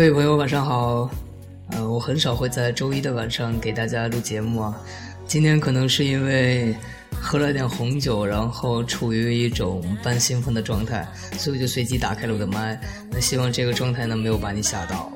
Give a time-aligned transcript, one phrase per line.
[0.00, 1.10] 各位朋友，晚上好。
[1.72, 4.74] 呃，我很少会在周一的晚上给大家录节目啊。
[5.26, 6.74] 今天可能是因为
[7.12, 12.80] 喝了点红酒，然后处于一种半兴奋的状态，所以我就随机打开了我的麦。
[13.10, 15.12] 那希望这个状态呢没有把你吓到。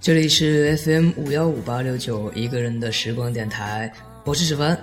[0.00, 3.92] 这里是 FM 五幺五八六九一个人的时光电台，
[4.24, 4.76] 我是史凡。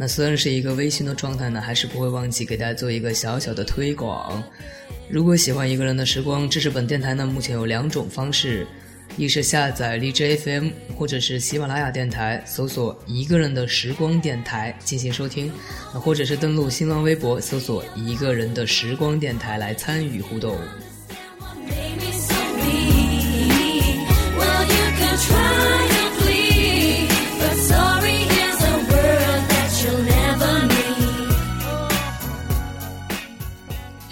[0.00, 4.40] 那虽然是一个微醺的状态呢，还是不会忘记给大家做一个小小的推广。
[5.10, 8.64] 如果喜欢一个人的时光，支持本电台呢，目前有两种方式：
[9.16, 15.50] 一是下载荔枝 FM 或者是喜马拉雅电台，搜索“一个人的时光电台”进行收听；
[15.92, 20.56] 那或者是登录新浪微博，搜索“一个人的时光电台”来参与互动。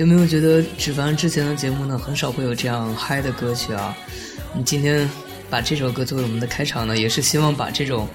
[0.07, 3.93] 有没有觉得芷凡之前的节目呢，很少会有这样嗨的歌曲啊？
[4.55, 5.11] 你今天
[5.51, 8.07] 把这首歌作为我们的开场呢，也是希望把这种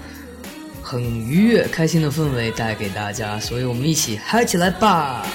[0.80, 5.26] 很愉悦、开心的氛围带给大家，所以我们一起嗨起来吧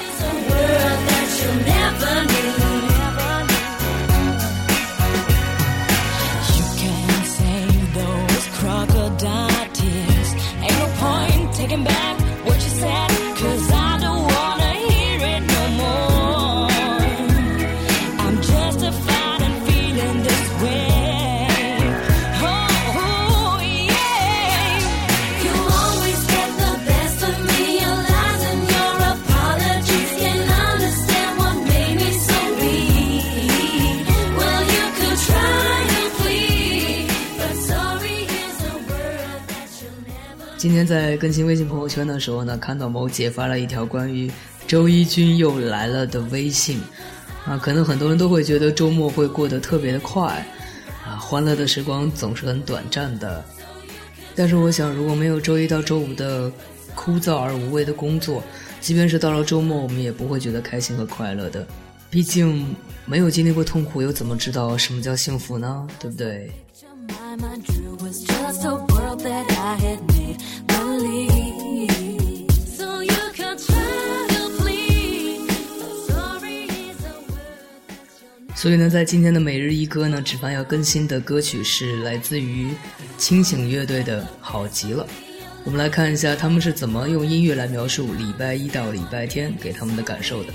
[12.43, 13.06] ！what you say！
[40.57, 44.29] 今天在更新微信朋友圈的时候呢，看到某姐发了一条关于
[44.65, 46.81] 周一君又来了的微信，
[47.45, 50.43] 啊，可能很多人都会觉得周末会过得特别的快，
[51.05, 53.45] 啊，欢乐的时光总是很短暂的。
[54.35, 56.51] 但是我想，如果没有周一到周五的
[56.95, 58.43] 枯燥而无味的工作，
[58.81, 61.65] 即便是到了周末，我们也不会觉得开心和快乐的。
[62.09, 62.75] 毕竟
[63.05, 65.87] 没有经历过痛苦，又怎么知道什么叫幸福呢？
[65.99, 66.51] 对不对？
[78.57, 82.71] 所以呢，在今天的每日一歌呢，芷凡要更新的歌曲是来自于
[83.15, 85.03] 清醒乐队的《好极了》。
[85.63, 90.49] 我们来看一下他们是怎么用音乐来描述礼拜一到礼拜天给他们的感受的。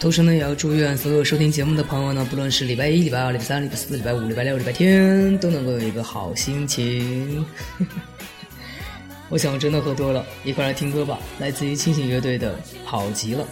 [0.00, 7.44] 同时呢，也要祝愿所有收听节目的朋友呢，不论是礼拜一、礼拜二、礼拜三、礼拜四、礼拜五、礼拜六、礼拜天，都能够有一个好心情。
[9.28, 12.54] 我想我真的喝多了，一块来听歌吧，来自于清醒乐队的
[12.86, 13.44] 《好极了》。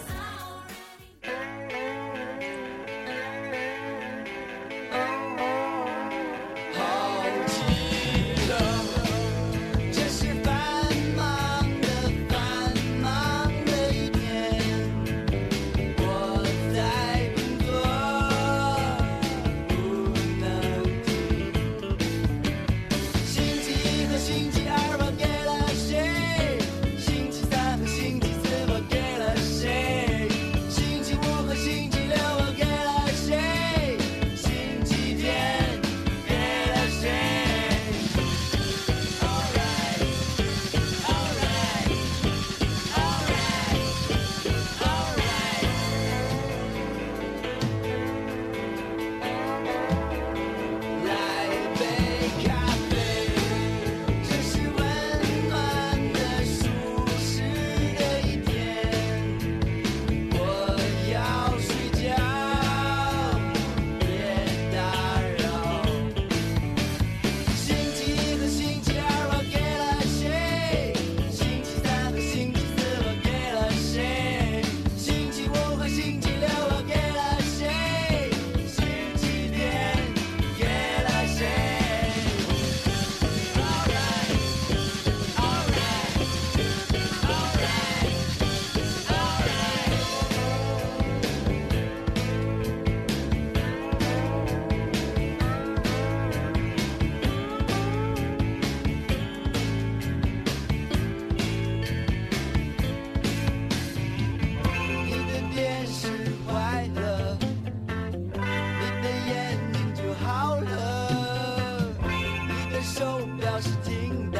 [112.87, 114.39] 手表是停的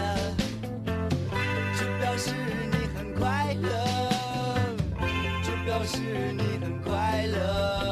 [1.78, 2.32] 就表示
[2.72, 3.70] 你很快乐
[5.44, 6.00] 就表示
[6.32, 7.87] 你很快乐。